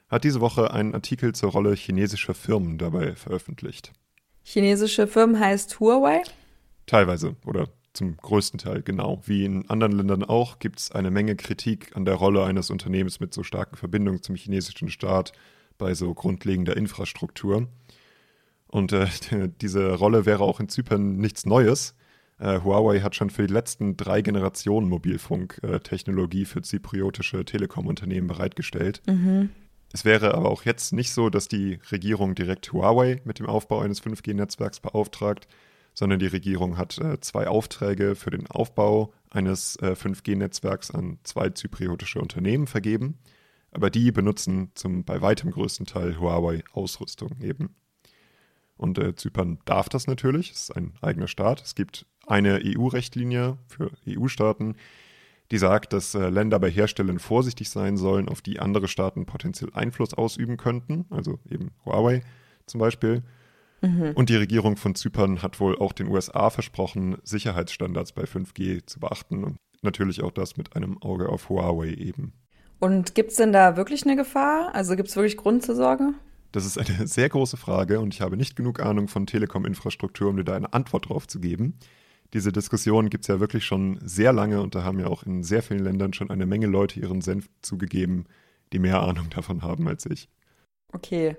hat 0.08 0.24
diese 0.24 0.40
Woche 0.40 0.72
einen 0.72 0.94
Artikel 0.94 1.34
zur 1.34 1.52
Rolle 1.52 1.74
chinesischer 1.74 2.34
Firmen 2.34 2.76
dabei 2.76 3.14
veröffentlicht. 3.14 3.92
Chinesische 4.42 5.06
Firmen 5.06 5.40
heißt 5.40 5.80
Huawei? 5.80 6.22
Teilweise 6.86 7.36
oder 7.46 7.68
zum 7.92 8.16
größten 8.16 8.58
Teil 8.58 8.82
genau. 8.82 9.20
Wie 9.24 9.44
in 9.44 9.68
anderen 9.68 9.92
Ländern 9.92 10.24
auch 10.24 10.58
gibt 10.58 10.78
es 10.78 10.92
eine 10.92 11.10
Menge 11.10 11.36
Kritik 11.36 11.96
an 11.96 12.04
der 12.04 12.14
Rolle 12.14 12.44
eines 12.44 12.70
Unternehmens 12.70 13.20
mit 13.20 13.34
so 13.34 13.42
starken 13.42 13.76
Verbindungen 13.76 14.22
zum 14.22 14.36
chinesischen 14.36 14.90
Staat 14.90 15.32
bei 15.78 15.94
so 15.94 16.14
grundlegender 16.14 16.76
Infrastruktur. 16.76 17.68
Und 18.68 18.92
äh, 18.92 19.08
diese 19.60 19.94
Rolle 19.94 20.26
wäre 20.26 20.44
auch 20.44 20.60
in 20.60 20.68
Zypern 20.68 21.16
nichts 21.16 21.46
Neues. 21.46 21.96
Äh, 22.38 22.60
Huawei 22.60 23.00
hat 23.00 23.16
schon 23.16 23.30
für 23.30 23.46
die 23.46 23.52
letzten 23.52 23.96
drei 23.96 24.22
Generationen 24.22 24.88
Mobilfunktechnologie 24.88 26.44
für 26.44 26.62
zypriotische 26.62 27.44
Telekom-Unternehmen 27.44 28.28
bereitgestellt. 28.28 29.02
Mhm. 29.06 29.50
Es 29.92 30.04
wäre 30.04 30.34
aber 30.34 30.48
auch 30.48 30.64
jetzt 30.64 30.92
nicht 30.92 31.12
so, 31.12 31.30
dass 31.30 31.48
die 31.48 31.80
Regierung 31.90 32.36
direkt 32.36 32.72
Huawei 32.72 33.20
mit 33.24 33.40
dem 33.40 33.46
Aufbau 33.46 33.80
eines 33.80 34.00
5G-Netzwerks 34.02 34.78
beauftragt, 34.78 35.48
sondern 35.94 36.18
die 36.18 36.26
Regierung 36.26 36.78
hat 36.78 36.98
äh, 36.98 37.20
zwei 37.20 37.48
Aufträge 37.48 38.14
für 38.14 38.30
den 38.30 38.46
Aufbau 38.46 39.12
eines 39.30 39.76
äh, 39.76 39.92
5G-Netzwerks 39.92 40.90
an 40.90 41.18
zwei 41.24 41.50
zypriotische 41.50 42.20
Unternehmen 42.20 42.66
vergeben. 42.66 43.18
Aber 43.72 43.90
die 43.90 44.10
benutzen 44.10 44.72
zum 44.74 45.04
bei 45.04 45.20
weitem 45.20 45.50
größten 45.50 45.86
Teil 45.86 46.18
Huawei-Ausrüstung 46.18 47.36
eben. 47.40 47.74
Und 48.76 48.98
äh, 48.98 49.14
Zypern 49.14 49.58
darf 49.66 49.88
das 49.88 50.06
natürlich, 50.06 50.50
es 50.50 50.62
ist 50.62 50.76
ein 50.76 50.94
eigener 51.02 51.28
Staat. 51.28 51.62
Es 51.62 51.74
gibt 51.74 52.06
eine 52.26 52.60
EU-Rechtlinie 52.64 53.58
für 53.66 53.90
EU-Staaten, 54.08 54.76
die 55.50 55.58
sagt, 55.58 55.92
dass 55.92 56.14
äh, 56.14 56.28
Länder 56.30 56.58
bei 56.58 56.70
Herstellern 56.70 57.18
vorsichtig 57.18 57.70
sein 57.70 57.96
sollen, 57.96 58.28
auf 58.28 58.40
die 58.40 58.58
andere 58.60 58.88
Staaten 58.88 59.26
potenziell 59.26 59.70
Einfluss 59.74 60.14
ausüben 60.14 60.56
könnten, 60.56 61.06
also 61.10 61.38
eben 61.50 61.72
Huawei 61.84 62.22
zum 62.66 62.80
Beispiel. 62.80 63.22
Mhm. 63.80 64.12
Und 64.14 64.28
die 64.28 64.36
Regierung 64.36 64.76
von 64.76 64.94
Zypern 64.94 65.42
hat 65.42 65.60
wohl 65.60 65.78
auch 65.78 65.92
den 65.92 66.08
USA 66.08 66.50
versprochen, 66.50 67.16
Sicherheitsstandards 67.22 68.12
bei 68.12 68.24
5G 68.24 68.86
zu 68.86 69.00
beachten 69.00 69.44
und 69.44 69.56
natürlich 69.82 70.22
auch 70.22 70.32
das 70.32 70.56
mit 70.56 70.76
einem 70.76 71.00
Auge 71.02 71.28
auf 71.28 71.48
Huawei 71.48 71.94
eben. 71.94 72.32
Und 72.78 73.14
gibt 73.14 73.30
es 73.30 73.36
denn 73.36 73.52
da 73.52 73.76
wirklich 73.76 74.04
eine 74.04 74.16
Gefahr? 74.16 74.74
Also 74.74 74.96
gibt 74.96 75.08
es 75.08 75.16
wirklich 75.16 75.36
Grund 75.36 75.64
zur 75.64 75.76
Sorge? 75.76 76.14
Das 76.52 76.66
ist 76.66 76.78
eine 76.78 77.06
sehr 77.06 77.28
große 77.28 77.56
Frage 77.56 78.00
und 78.00 78.12
ich 78.14 78.20
habe 78.20 78.36
nicht 78.36 78.56
genug 78.56 78.80
Ahnung 78.80 79.08
von 79.08 79.26
Telekom-Infrastruktur, 79.26 80.28
um 80.28 80.36
dir 80.36 80.44
da 80.44 80.56
eine 80.56 80.72
Antwort 80.72 81.08
drauf 81.08 81.28
zu 81.28 81.40
geben. 81.40 81.78
Diese 82.32 82.52
Diskussion 82.52 83.10
gibt 83.10 83.24
es 83.24 83.28
ja 83.28 83.40
wirklich 83.40 83.64
schon 83.64 83.98
sehr 84.02 84.32
lange 84.32 84.60
und 84.60 84.74
da 84.74 84.84
haben 84.84 85.00
ja 85.00 85.06
auch 85.06 85.24
in 85.24 85.42
sehr 85.42 85.62
vielen 85.62 85.84
Ländern 85.84 86.12
schon 86.12 86.30
eine 86.30 86.46
Menge 86.46 86.66
Leute 86.66 87.00
ihren 87.00 87.20
Senf 87.20 87.48
zugegeben, 87.60 88.24
die 88.72 88.78
mehr 88.78 89.02
Ahnung 89.02 89.30
davon 89.30 89.62
haben 89.62 89.88
als 89.88 90.06
ich. 90.06 90.28
Okay. 90.92 91.36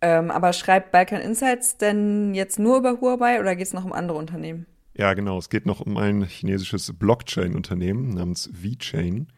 Ähm, 0.00 0.30
aber 0.30 0.52
schreibt 0.52 0.92
Balkan 0.92 1.20
Insights 1.20 1.78
denn 1.78 2.34
jetzt 2.34 2.58
nur 2.58 2.78
über 2.78 3.00
Huawei 3.00 3.40
oder 3.40 3.56
geht 3.56 3.66
es 3.66 3.72
noch 3.72 3.84
um 3.84 3.92
andere 3.92 4.18
Unternehmen? 4.18 4.66
Ja, 4.94 5.14
genau. 5.14 5.38
Es 5.38 5.50
geht 5.50 5.66
noch 5.66 5.80
um 5.80 5.96
ein 5.96 6.22
chinesisches 6.22 6.92
Blockchain-Unternehmen 6.92 8.10
namens 8.10 8.50
VChain. 8.52 9.28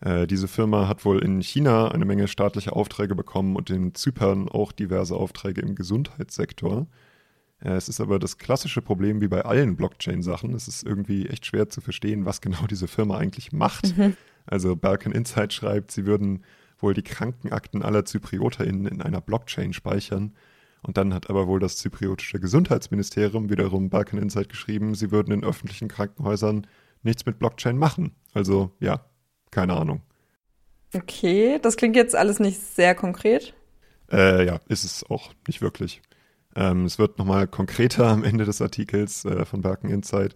Äh, 0.00 0.26
diese 0.26 0.48
Firma 0.48 0.88
hat 0.88 1.04
wohl 1.04 1.22
in 1.22 1.42
China 1.42 1.88
eine 1.88 2.04
Menge 2.04 2.28
staatliche 2.28 2.72
Aufträge 2.72 3.14
bekommen 3.14 3.56
und 3.56 3.70
in 3.70 3.94
Zypern 3.94 4.48
auch 4.48 4.72
diverse 4.72 5.14
Aufträge 5.14 5.60
im 5.60 5.74
Gesundheitssektor. 5.74 6.86
Äh, 7.62 7.72
es 7.72 7.88
ist 7.88 8.00
aber 8.00 8.18
das 8.18 8.38
klassische 8.38 8.82
Problem 8.82 9.20
wie 9.20 9.28
bei 9.28 9.44
allen 9.44 9.76
Blockchain-Sachen. 9.76 10.54
Es 10.54 10.68
ist 10.68 10.82
irgendwie 10.82 11.26
echt 11.26 11.46
schwer 11.46 11.68
zu 11.68 11.80
verstehen, 11.80 12.24
was 12.24 12.40
genau 12.40 12.66
diese 12.68 12.88
Firma 12.88 13.18
eigentlich 13.18 13.52
macht. 13.52 13.96
Mhm. 13.96 14.16
Also 14.46 14.74
Balkan 14.74 15.12
Insight 15.12 15.52
schreibt, 15.52 15.90
sie 15.90 16.06
würden 16.06 16.44
wohl 16.82 16.94
die 16.94 17.02
Krankenakten 17.02 17.82
aller 17.82 18.04
ZyprioterInnen 18.04 18.86
in 18.86 19.02
einer 19.02 19.20
Blockchain 19.20 19.72
speichern. 19.72 20.34
Und 20.82 20.96
dann 20.96 21.12
hat 21.12 21.28
aber 21.28 21.46
wohl 21.46 21.60
das 21.60 21.76
zypriotische 21.76 22.40
Gesundheitsministerium 22.40 23.50
wiederum 23.50 23.90
Balkan 23.90 24.20
Insight 24.20 24.48
geschrieben, 24.48 24.94
sie 24.94 25.10
würden 25.10 25.32
in 25.32 25.44
öffentlichen 25.44 25.88
Krankenhäusern 25.88 26.66
nichts 27.02 27.26
mit 27.26 27.38
Blockchain 27.38 27.76
machen. 27.76 28.14
Also 28.32 28.72
ja, 28.80 29.04
keine 29.50 29.74
Ahnung. 29.74 30.02
Okay, 30.94 31.58
das 31.62 31.76
klingt 31.76 31.96
jetzt 31.96 32.16
alles 32.16 32.40
nicht 32.40 32.60
sehr 32.60 32.94
konkret. 32.94 33.54
Äh, 34.10 34.44
ja, 34.46 34.60
ist 34.68 34.84
es 34.84 35.04
auch 35.08 35.32
nicht 35.46 35.60
wirklich. 35.60 36.02
Ähm, 36.56 36.84
es 36.84 36.98
wird 36.98 37.18
nochmal 37.18 37.46
konkreter 37.46 38.08
am 38.08 38.24
Ende 38.24 38.44
des 38.44 38.60
Artikels 38.60 39.24
äh, 39.24 39.44
von 39.44 39.60
Berken 39.60 39.88
Insight. 39.88 40.34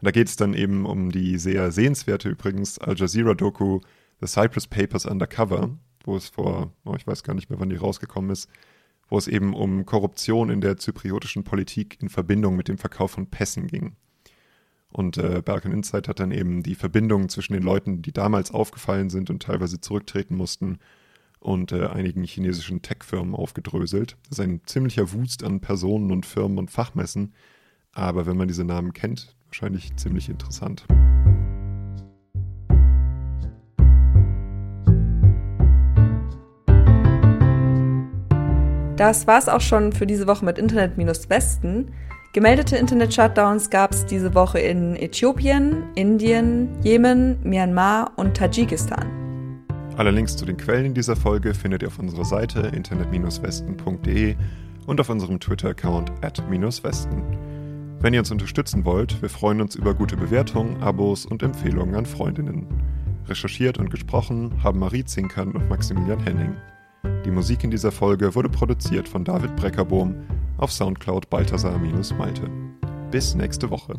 Und 0.00 0.06
da 0.06 0.10
geht 0.12 0.28
es 0.28 0.36
dann 0.36 0.54
eben 0.54 0.86
um 0.86 1.10
die 1.10 1.38
sehr 1.38 1.72
sehenswerte 1.72 2.28
übrigens 2.28 2.78
Al 2.78 2.96
Jazeera-Doku 2.96 3.80
The 4.20 4.26
Cyprus 4.26 4.66
Papers 4.66 5.06
Undercover, 5.06 5.70
wo 6.04 6.16
es 6.16 6.28
vor, 6.28 6.72
oh, 6.84 6.94
ich 6.96 7.06
weiß 7.06 7.22
gar 7.22 7.34
nicht 7.34 7.50
mehr, 7.50 7.60
wann 7.60 7.70
die 7.70 7.76
rausgekommen 7.76 8.30
ist, 8.30 8.48
wo 9.08 9.18
es 9.18 9.28
eben 9.28 9.54
um 9.54 9.86
Korruption 9.86 10.50
in 10.50 10.60
der 10.60 10.76
zypriotischen 10.76 11.44
Politik 11.44 11.98
in 12.00 12.08
Verbindung 12.08 12.56
mit 12.56 12.68
dem 12.68 12.78
Verkauf 12.78 13.12
von 13.12 13.28
Pässen 13.28 13.66
ging. 13.66 13.96
Und 14.90 15.18
äh, 15.18 15.42
Balkan 15.44 15.72
Insight 15.72 16.08
hat 16.08 16.20
dann 16.20 16.30
eben 16.30 16.62
die 16.62 16.74
Verbindungen 16.74 17.28
zwischen 17.28 17.52
den 17.52 17.62
Leuten, 17.62 18.02
die 18.02 18.12
damals 18.12 18.50
aufgefallen 18.50 19.10
sind 19.10 19.28
und 19.28 19.42
teilweise 19.42 19.80
zurücktreten 19.80 20.34
mussten, 20.34 20.78
und 21.40 21.72
äh, 21.72 21.86
einigen 21.86 22.24
chinesischen 22.24 22.82
Tech-Firmen 22.82 23.34
aufgedröselt. 23.34 24.16
Das 24.28 24.38
ist 24.38 24.44
ein 24.44 24.60
ziemlicher 24.64 25.12
Wust 25.12 25.44
an 25.44 25.60
Personen 25.60 26.10
und 26.10 26.26
Firmen 26.26 26.58
und 26.58 26.70
Fachmessen, 26.70 27.34
aber 27.92 28.26
wenn 28.26 28.36
man 28.36 28.48
diese 28.48 28.64
Namen 28.64 28.92
kennt, 28.92 29.36
wahrscheinlich 29.46 29.94
ziemlich 29.96 30.28
interessant. 30.28 30.86
Das 38.98 39.28
war's 39.28 39.48
auch 39.48 39.60
schon 39.60 39.92
für 39.92 40.08
diese 40.08 40.26
Woche 40.26 40.44
mit 40.44 40.58
Internet-Westen. 40.58 41.92
Gemeldete 42.32 42.76
Internet-Shutdowns 42.76 43.70
gab 43.70 43.92
es 43.92 44.04
diese 44.06 44.34
Woche 44.34 44.58
in 44.58 44.96
Äthiopien, 44.96 45.84
Indien, 45.94 46.68
Jemen, 46.82 47.38
Myanmar 47.44 48.10
und 48.16 48.36
Tadschikistan. 48.36 49.06
Alle 49.96 50.10
Links 50.10 50.36
zu 50.36 50.44
den 50.44 50.56
Quellen 50.56 50.86
in 50.86 50.94
dieser 50.94 51.14
Folge 51.14 51.54
findet 51.54 51.82
ihr 51.82 51.88
auf 51.88 52.00
unserer 52.00 52.24
Seite 52.24 52.72
internet-westen.de 52.74 54.34
und 54.86 55.00
auf 55.00 55.08
unserem 55.08 55.38
Twitter-Account 55.38 56.10
at-westen. 56.20 57.22
Wenn 58.00 58.14
ihr 58.14 58.20
uns 58.20 58.32
unterstützen 58.32 58.84
wollt, 58.84 59.22
wir 59.22 59.30
freuen 59.30 59.60
uns 59.60 59.76
über 59.76 59.94
gute 59.94 60.16
Bewertungen, 60.16 60.82
Abos 60.82 61.24
und 61.24 61.44
Empfehlungen 61.44 61.94
an 61.94 62.06
Freundinnen. 62.06 62.66
Recherchiert 63.28 63.78
und 63.78 63.90
gesprochen 63.90 64.54
haben 64.64 64.80
Marie 64.80 65.04
Zinkern 65.04 65.52
und 65.52 65.68
Maximilian 65.68 66.18
Henning. 66.18 66.56
Die 67.24 67.30
Musik 67.30 67.64
in 67.64 67.70
dieser 67.70 67.92
Folge 67.92 68.34
wurde 68.34 68.48
produziert 68.48 69.08
von 69.08 69.24
David 69.24 69.54
Breckerbohm 69.56 70.14
auf 70.58 70.72
Soundcloud 70.72 71.30
Balthasar-Malte. 71.30 72.50
Bis 73.10 73.34
nächste 73.34 73.70
Woche. 73.70 73.94